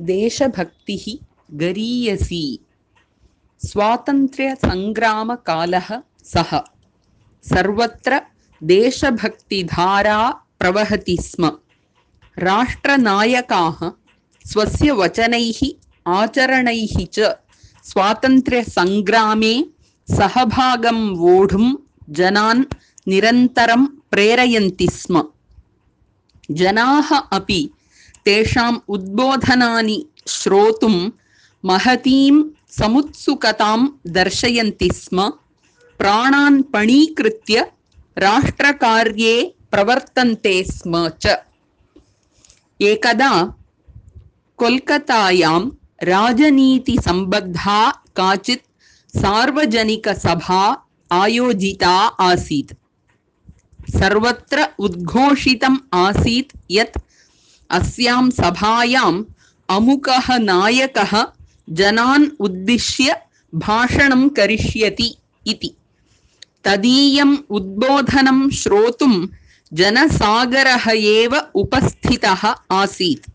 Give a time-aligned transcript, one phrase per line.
[0.00, 2.60] देशभक्तिः गरीयसी।
[3.66, 6.60] स्वातन्त्र्यसङ्ग्रामकालः सः।
[7.44, 8.20] सर्वत्र
[8.62, 11.52] देशभक्तिधारा प्रवहति स्म।
[12.38, 13.90] राष्ट्रनायकाः
[14.50, 15.70] स्वस्य वचनैः,
[16.06, 17.36] आचरणैः च
[17.84, 19.64] स्वातन्त्र्यसङ्ग्रामे
[20.10, 21.74] सहभागं वोढुं
[22.10, 22.64] जनान्
[23.08, 25.24] निरन्तरं प्रेरयन्ति स्म।
[26.50, 27.70] जनाः अपि
[28.24, 31.10] तेषाम् उद्बोधनानि श्रोतुं
[31.64, 32.42] महतीं
[32.78, 35.28] समुत्सुकतां दर्शयन्ति स्म।
[35.98, 37.72] प्राणान् पणीकृत्य
[38.18, 41.26] राष्ट्रकार्ये प्रवर्तन्ते स्म च।
[42.80, 43.54] एकदा
[44.56, 45.60] कोल्कतायां
[46.02, 48.66] राजनीतिसम्बद्धा काचित्
[49.16, 50.62] सार्वजनिकसभा
[51.12, 51.96] आयोजिता
[52.28, 52.74] आसीत्।
[53.98, 56.98] सर्वत्र उद्घोषितम् आसीत् यत्
[57.70, 59.24] अस्यां सभायाम्
[59.70, 61.26] अमुकः नायकः
[61.70, 63.16] जनान् उद्दिश्य
[63.54, 65.76] भाषणं करिष्यति इति।
[66.64, 69.26] तदीयम् उद्बोधनं श्रोतुं
[69.72, 73.30] जनसागरः एव उपस्थितः आसीत्।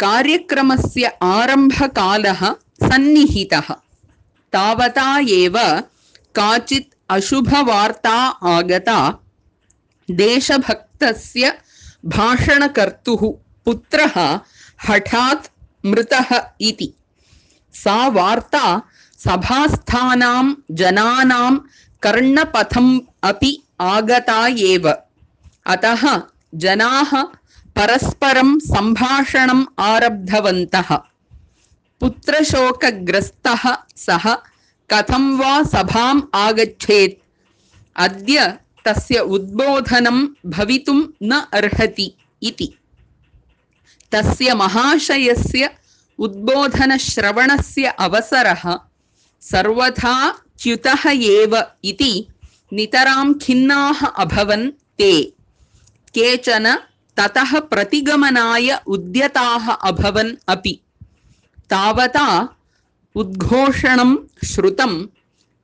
[0.00, 3.74] कार्यक्रमस्य आरम्भकालः सन्निहितः।
[4.52, 5.58] तावता एव
[6.34, 9.18] काचित् अशुभवार्ता आगता।
[10.10, 11.58] देशभक्तस्य
[12.15, 13.21] भाषणकर्तुः
[13.65, 14.15] पुत्रः
[14.87, 15.49] हठात्
[15.85, 16.29] मृतः
[16.69, 16.93] इति
[17.83, 18.65] सा वार्ता
[19.25, 20.43] सभास्थानां
[20.81, 21.51] जनानां
[22.03, 23.51] कर्णपथम् अपि
[23.93, 24.87] आगता एव
[25.73, 26.03] अतः
[26.63, 27.11] जनाः
[27.77, 30.95] परस्परं सम्भाषणम् आरब्धवन्तः
[32.01, 33.63] पुत्रशोकग्रस्तः
[34.05, 34.25] सः
[34.89, 37.17] कथं वा सभाम् आगच्छेत्
[38.05, 38.47] अद्य
[38.84, 42.78] तस्य उद्बोधनं भवितुं न अर्हति इति।
[44.12, 45.70] तस्य महाशयस्य
[46.18, 48.78] उद्बोधनश्रवणस्य अवसरः
[49.40, 52.28] सर्वथा च्युतः एव इति
[52.72, 55.22] नितरां खिन्नाः अभवन् ते।
[56.14, 56.76] केचन
[57.16, 60.80] ततः प्रतिगमनाय उद्यताः अभवन् अपि।
[61.70, 62.48] तावता
[63.14, 65.06] उद्घोषणं श्रुतम्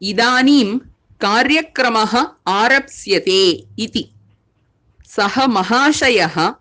[0.02, 0.78] इदानीं
[1.20, 4.12] कार्यक्रमः आरप्स्यते इति।
[5.06, 6.54] सः महाशयः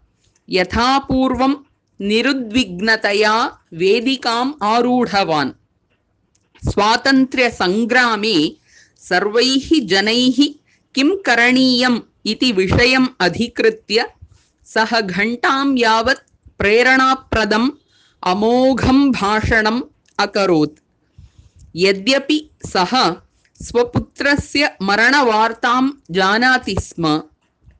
[0.50, 1.56] यथापूर्वं
[2.02, 5.52] निरुद्विग्नतया वेदिकाम् आरूढवान्।
[6.70, 8.52] स्वातन्त्र्यसङ्ग्रामे
[9.10, 10.38] सर्वैः जनैः
[10.96, 14.06] किं करणीयम् इति विषयम् अधिकृत्य
[14.66, 16.28] सः घण्टां यावत्
[16.60, 17.70] प्रेरणाप्रदम्
[18.24, 19.82] अमोघं भाषणम्
[20.20, 20.80] अकरोत्।
[21.76, 23.16] यद्यपि सः
[23.64, 27.24] स्वपुत्रस्य मरणवार्तां जानाति स्म।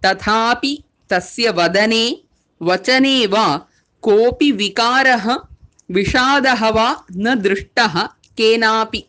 [0.06, 2.18] तथापि तस्य वदने,
[2.62, 3.62] वचने वा
[4.02, 5.36] कोऽपि विकारः,
[5.92, 8.02] विषादः वा न दृष्टः
[8.38, 9.04] केनापि।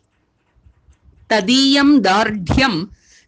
[1.29, 2.85] तदीयं दार्ढ्यं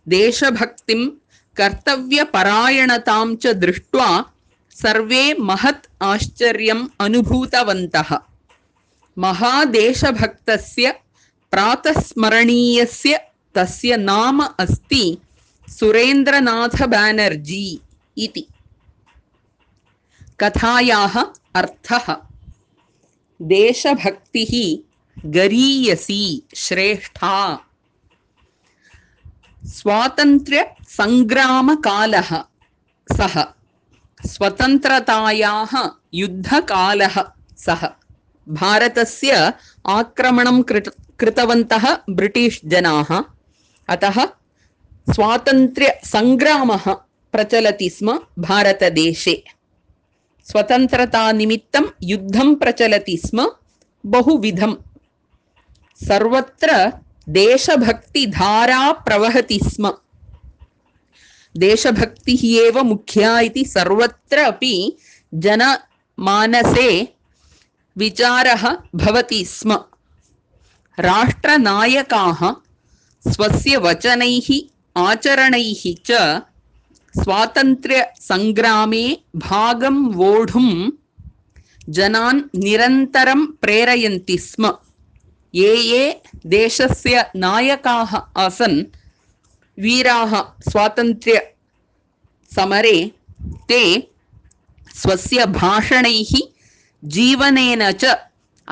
[0.08, 1.10] देशभक्तिं,
[1.58, 4.26] कर्तव्यपरायणतां च दृष्ट्वा
[4.72, 8.20] सर्वे महत् आश्चर्यम् अनुभूतवन्तः।
[9.18, 10.92] महादेशभक्तस्य
[11.52, 15.18] प्रातस्मरणीयस्य तस्य नाम अस्ति
[15.70, 17.82] सुरेन्द्रनाथ बैनर्जी
[18.18, 18.48] इति।
[20.40, 21.26] कथायाः
[21.56, 22.18] अर्थः,
[23.42, 24.84] देशभक्तिः
[25.26, 27.60] गरीयसी श्रेष्ठा।
[29.66, 32.44] स्वातन्त्र्यसङ्ग्रामकालः
[33.18, 33.46] सः,
[34.26, 37.24] स्वतन्त्रतायाः युद्धकालः
[37.58, 37.90] सः।
[38.50, 39.54] भारतस्य
[39.88, 43.33] आक्रमणं कृत, कृतवन्तः ब्रिटिश् जनाः।
[43.90, 44.26] अतः
[45.14, 46.94] स्वातन्त्र्यसङ्ग्रामः
[47.32, 49.44] प्रचलति स्म भारतदेशे.
[50.52, 53.52] स्वतन्त्रतानिमित्तं युद्धं प्रचलति स्म
[54.06, 54.74] बहुविधं
[56.08, 56.94] सर्वत्र
[57.30, 59.94] देशभक्तिधारा प्रवहति स्म.
[61.58, 64.98] देशभक्तिः एव मुख्या इति सर्वत्र अपि
[65.34, 67.14] जनमानसे
[67.98, 69.74] विचारः भवति स्म.
[71.00, 72.63] राष्ट्रनायकाः
[73.33, 74.49] स्वस्य वचनैः
[75.07, 76.11] आचरणैः च
[77.23, 79.05] स्वातन्त्र्यसङ्ग्रामे
[79.47, 80.71] भागं वोढुं
[81.97, 84.65] जनान् निरन्तरं प्रेरयन्ति स्म
[85.55, 86.03] ये ये
[86.55, 87.15] देशस्य
[87.45, 88.11] नायकाः
[88.45, 88.79] आसन्
[89.85, 90.33] वीराः
[90.71, 91.39] स्वातन्त्र्यसमरे
[93.69, 93.83] ते
[95.03, 96.33] स्वस्य भाषणैः
[97.17, 98.03] जीवनेन च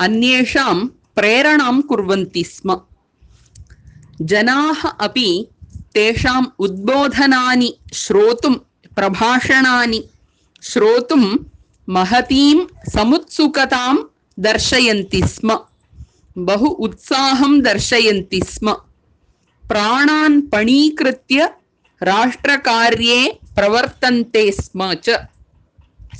[0.05, 0.75] अन्येषां
[1.17, 2.69] प्रेरणां कुर्वन्ति स्म
[4.22, 5.26] ஜனாக அப்படி
[5.94, 7.70] தேஷாம் உத்போதனானி
[8.00, 8.58] ஸ்ரோத்தும்
[8.96, 10.00] பிரபாஷணானி
[10.62, 11.28] ஸ்ரோத்தும்
[11.88, 12.62] மகதீம்
[12.94, 14.00] சமுத்சுகதாம்
[14.44, 15.56] தர்ஷயந்தி ஸ்ம
[16.40, 18.76] பகு உற்சாகம் தர்ஷயந்தி ஸ்ம
[19.64, 21.42] பிராணான் பணீகிருத்திய
[22.00, 23.20] ராஷ்டிரகாரியே
[23.56, 25.18] பிரவர்த்தந்தே ஸ்ம ச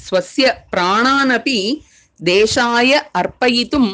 [0.02, 1.58] ஸ்வஸ்ய பிராணானபி
[2.20, 2.90] தேசாய
[3.20, 3.90] அர்ப்பயித்தும்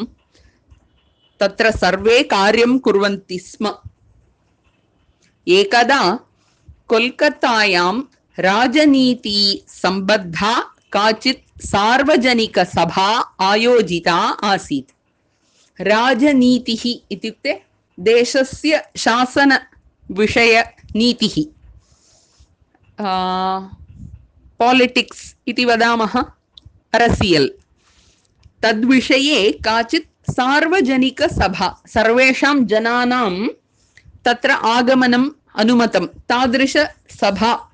[1.41, 3.73] தத்ர சர்வே காரியம் குர்வந்தி ஸ்ம
[5.57, 6.01] एकदा
[6.89, 7.93] कोल्कत्तायां
[8.37, 9.39] राजनीति
[9.81, 10.53] सम्बद्धा
[10.95, 13.07] काचित् सार्वजनिकसभा
[13.49, 14.15] आयोजिता
[14.51, 14.91] आसीत्।
[15.79, 16.83] राजनीतिः
[17.15, 17.53] इत्युक्ते
[17.97, 20.15] देशस्य शासनविषयनीतिः।
[24.59, 26.13] पालिटिक्स् इति वदामः
[26.97, 27.49] अरसियल्
[28.63, 33.31] तद्विषये काचित् सार्वजनिकसभा सर्वेषां जनानां
[34.25, 37.71] तत्र आगमनम् अनुमतं। तादृशसभा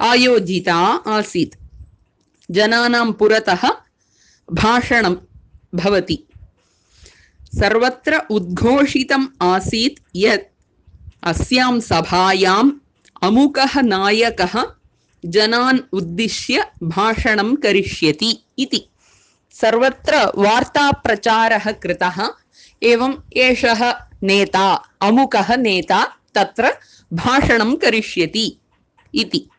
[0.00, 0.76] आयोजिता
[1.06, 1.56] आसीत्।
[2.50, 3.68] जनानां पुरतः
[4.52, 5.16] भाषणं
[5.74, 6.18] भवति।
[7.54, 10.54] सर्वत्र उद्घोषितम् आसीत् यत्
[11.22, 12.72] अस्यां सभायाम्
[13.22, 14.66] अमुकः नायकः
[15.24, 18.88] जनान् उद्दिश्य भाषणं करिष्यति इति।
[19.52, 22.28] सर्वत्र वार्ताप्रचारः कृतः
[22.82, 26.70] एवम् एषः नेता, अमुकः नेता तत्र
[27.12, 28.60] भाषणं करिष्यति
[29.14, 29.50] इति।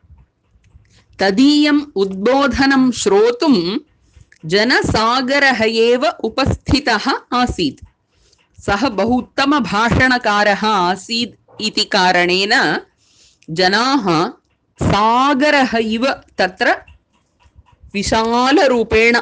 [1.19, 3.77] तदीयम् उद्बोधनं श्रोतुं
[4.45, 7.85] जनसागरः एव उपस्थितः आसीत्।
[8.61, 12.79] सः बहु उत्तमभाषणकारः आसीत् इति कारणेन
[13.49, 14.27] जनाः
[14.83, 16.07] सागरः इव
[16.37, 16.75] तत्र
[17.93, 19.17] विशालरूपेण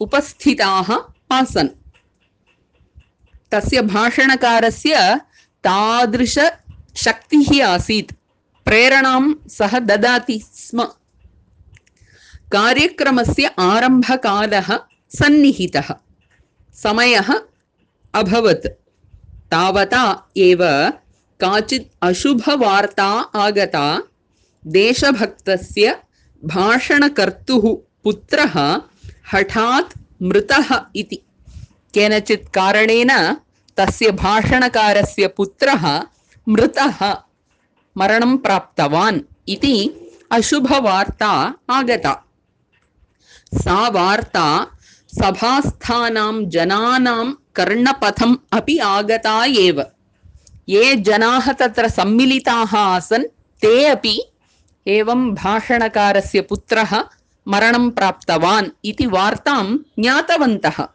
[0.00, 0.96] उपस्थिताः
[1.32, 1.68] आसन्।
[3.52, 5.20] तस्य भाषणकारस्य
[6.96, 8.12] तादृशशक्तिः आसीत्।
[8.64, 10.84] प्रेरणां सः ददाति स्म।
[12.52, 14.76] कार्यक्रमस्य आरम्भकालः
[15.18, 15.94] सन्निहितः।
[16.74, 17.32] समयः
[18.14, 18.66] अभवत्।
[19.50, 20.58] तावता एव
[21.40, 24.02] काचित् अशुभवार्ता आगता।
[24.66, 25.98] देशभक्तस्य
[26.44, 27.64] भाषणकर्तुः
[28.04, 28.80] पुत्रः
[29.32, 31.16] हठात् मृतः इति।
[31.94, 33.34] केनचित् कारणेन
[33.76, 36.02] तस्य भाषणकारस्य पुत्रः
[36.48, 37.16] मृतः
[37.98, 39.90] मरणं प्राप्तवान् इति
[40.32, 42.22] अशुभवार्ता आगता।
[43.54, 44.66] सा वार्ता
[45.08, 49.84] सभास्थानां जनानां कर्णपथम् अपि आगता एव।
[50.68, 53.24] ये जनाः तत्र सम्मिलिताः आसन्
[53.62, 54.22] ते अपि
[54.86, 57.04] एवं भाषणकारस्य पुत्रः
[57.48, 60.88] मरणं प्राप्तवान् इति वार्तां ज्ञातवन्तः।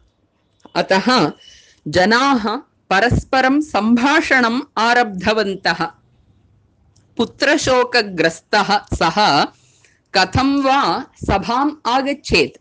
[0.76, 1.32] अतः
[1.88, 2.56] जनाः
[2.90, 5.86] परस्परं सम्भाषणम् आरब्धवन्तः।
[7.16, 9.44] पुत्रशोकग्रस्तः सः
[10.14, 12.58] कथं वा सभाम् आगच्छेत्।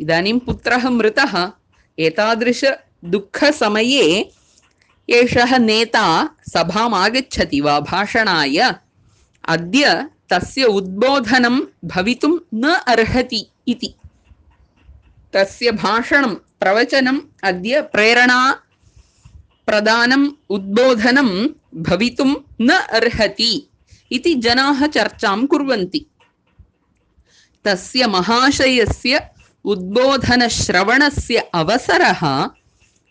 [0.00, 1.52] इदानीं पुत्रः मृतः।
[1.98, 4.30] एतादृशदुःखसमये
[5.10, 8.74] एषः नेता सभाम् आगच्छति वा भाषणाय।
[9.48, 13.94] अद्य तस्य उद्बोधनं भवितुं न अर्हति इति।
[15.32, 18.62] तस्य भाषणं प्रवचनम् अद्य प्रेरणा
[19.70, 21.28] प्रदानम् उद्बोधनं
[21.82, 22.30] भवितुं
[22.60, 23.52] न अर्हति
[24.12, 26.00] इति जनाः चर्चां कुर्वन्ति।
[27.64, 29.20] तस्य महाशयस्य
[29.64, 32.22] उद्बोधनश्रवणस्य अवसरः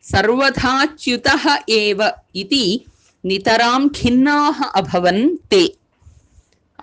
[0.04, 2.04] सर्वथा च्युतः एव
[2.36, 2.66] इति
[3.24, 5.64] नितरां खिन्नाः अभवन् ते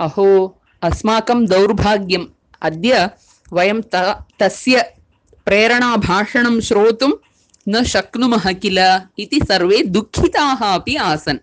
[0.00, 0.28] अहो
[0.82, 2.26] अस्माकं दौर्भाग्यम्।
[2.62, 3.10] अद्य
[3.52, 3.94] वयं त
[4.40, 4.82] तस्य
[5.46, 7.12] प्रेरणाभाषणं श्रोतुं
[7.68, 8.78] न शक्नुमः किल
[9.18, 11.38] इति सर्वे दुःखिताः अपि आसन्।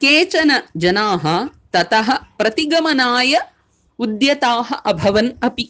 [0.00, 1.24] केचन जनाः
[1.72, 3.34] ततः प्रतिगमनाय
[3.98, 5.68] उद्यताः अभवन् अपि।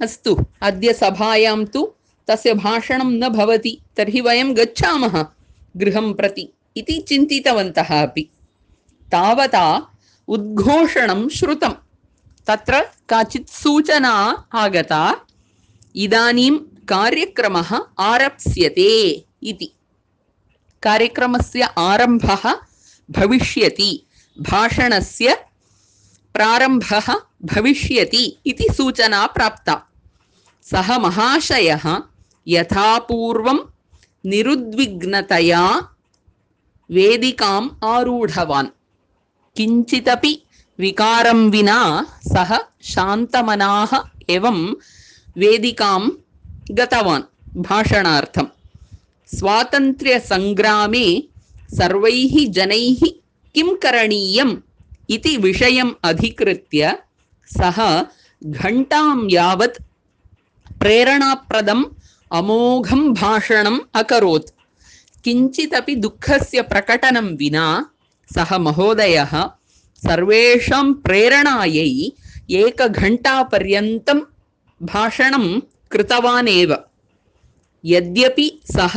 [0.00, 1.88] अस्तु अद्य सभायां तु
[2.28, 5.24] तस्य भाषणं न भवति तर्हि वयं गच्छामः
[5.76, 8.22] गृहं प्रति इति चिन्तितवन्तः अपि।
[9.12, 9.66] तावता
[10.28, 11.72] उद्घोषणं श्रुतं
[12.46, 14.12] तत्र काचित् सूचना
[14.54, 15.00] आगता।
[15.96, 16.50] इदानीं
[16.88, 19.72] कार्यक्रमः आरप्स्यते इति।
[20.82, 22.54] कार्यक्रमस्य आरम्भः
[23.10, 24.06] भविष्यति,
[24.40, 25.34] भाषणस्य
[26.34, 27.14] प्रारम्भः
[27.44, 29.82] भविष्यति इति सूचना प्राप्ता।
[30.62, 32.00] सः महाशयः
[32.48, 33.58] यथापूर्वं
[34.26, 35.88] निरुद्विग्नतया
[36.90, 38.66] वेदिकाम् आरूढवान्।
[39.56, 40.42] किञ्चिदपि
[40.78, 43.90] विकारं विना सः शान्तमनाः
[44.30, 44.76] एवं
[45.38, 46.08] वेदिकां
[46.70, 47.22] गतवान्.
[47.56, 48.42] भाषणार्थं.
[49.38, 51.22] स्वातन्त्र्यसङ्ग्रामे
[51.70, 53.08] सर्वैः जनैः
[53.54, 54.56] किं करणीयम्
[55.10, 56.98] इति विषयम् अधिकृत्य
[57.46, 58.04] सः
[58.46, 59.82] घण्टां यावत्
[60.80, 61.84] प्रेरणाप्रदम्
[62.32, 64.50] अमोघं भाषणम् अकरोत्.
[65.24, 67.90] किञ्चिदपि दुःखस्य प्रकटनं विना
[68.34, 69.46] सः महोदयः
[70.06, 72.08] सर्वेषां प्रेरणायै
[72.50, 74.20] एकघण्टापर्यन्तं
[74.82, 75.60] भाषणं
[75.92, 76.76] कृतवान् एव
[77.84, 78.96] यद्यपि सः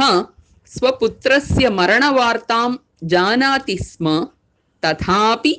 [0.65, 4.27] स्वपुत्रस्य मरणवार्तां जानाति स्म
[4.85, 5.53] तथापि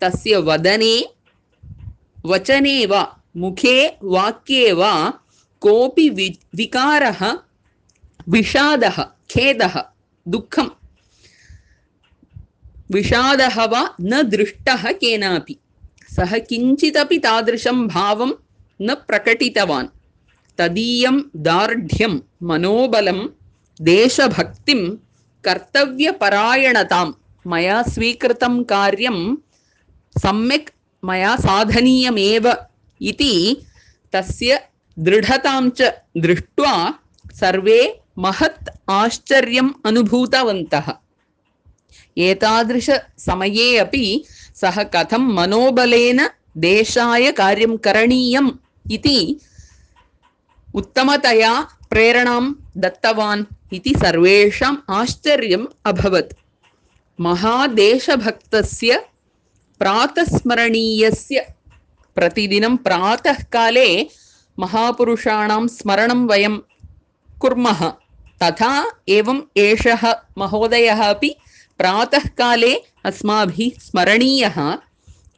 [0.00, 0.94] तस्य वदने
[2.26, 3.02] वचने वा
[3.36, 4.92] मुखे वाक्ये वा
[5.60, 7.20] कोऽपि वि विकारः
[8.28, 9.82] विषादः खेदः
[10.28, 10.68] दुःखं
[12.90, 15.56] विषादः वा न दृष्टः केनापि।
[16.16, 18.32] सः किञ्चिदपि तादृशं भावं
[18.82, 19.88] न प्रकटितवान्
[20.58, 21.16] तदीयं
[21.46, 22.14] दार्ढ्यं
[22.48, 23.20] मनोबलं
[23.90, 24.80] देशभक्तिं
[25.46, 27.06] कर्तव्यपरायणतां
[27.50, 29.18] मया स्वीकृतं कार्यं
[30.24, 30.70] सम्यक्
[31.08, 32.46] मया साधनीयमेव
[33.10, 33.34] इति
[34.14, 34.58] तस्य
[35.06, 35.92] दृढतां च
[36.24, 36.72] दृष्ट्वा
[37.40, 37.80] सर्वे
[38.24, 38.68] महत्
[39.00, 40.88] आश्चर्यम् अनुभूतवन्तः।
[42.28, 44.04] एतादृशसमये अपि
[44.60, 46.20] सः कथं मनोबलेन
[46.66, 48.50] देशाय कार्यं करणीयम्
[48.96, 49.18] इति
[50.74, 56.32] उत्तमतया प्रेरणां दत्तवान् इति सर्वेषाम् आश्चर्यम् अभवत्।
[57.20, 59.04] महादेशभक्तस्य
[59.78, 61.54] प्रातस्मरणीयस्य
[62.14, 64.06] प्रतिदिनं प्रातःकाले
[64.58, 66.58] महापुरुषाणां स्मरणं वयं
[67.40, 67.92] कुर्मः।
[68.42, 71.34] तथा एवम् एषः महोदयः अपि
[71.78, 72.74] प्रातःकाले
[73.04, 74.76] अस्माभिः स्मरणीयः।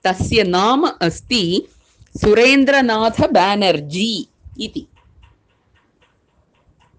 [0.05, 1.69] तस्य नाम अस्ति
[2.17, 4.29] सुरेन्द्रनाथ बेनर्जी
[4.61, 4.87] इति।